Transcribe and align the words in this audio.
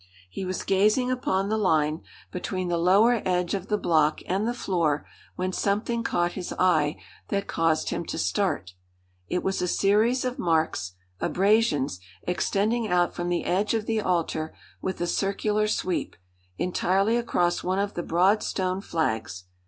He 0.31 0.45
was 0.45 0.63
gazing 0.63 1.11
upon 1.11 1.49
the 1.49 1.59
line, 1.59 2.01
between 2.31 2.69
the 2.69 2.79
lower 2.79 3.21
edge 3.23 3.53
of 3.53 3.67
the 3.67 3.77
block 3.77 4.21
and 4.25 4.47
the 4.47 4.53
floor, 4.55 5.05
when 5.35 5.53
something 5.53 6.01
caught 6.01 6.31
his 6.31 6.51
eye 6.57 6.99
that 7.27 7.45
caused 7.47 7.89
him 7.91 8.03
to 8.05 8.17
start. 8.17 8.73
It 9.27 9.43
was 9.43 9.61
a 9.61 9.67
series 9.67 10.25
of 10.25 10.39
marks 10.39 10.93
abrasions 11.19 11.99
extending 12.23 12.87
out 12.87 13.13
from 13.13 13.29
the 13.29 13.45
edge 13.45 13.75
of 13.75 13.85
the 13.85 14.01
altar, 14.01 14.55
with 14.81 14.99
a 15.01 15.05
circular 15.05 15.67
sweep, 15.67 16.15
entirely 16.57 17.15
across 17.15 17.63
one 17.63 17.77
of 17.77 17.93
the 17.93 18.01
broad 18.01 18.41
stone 18.41 18.81
flags. 18.81 19.43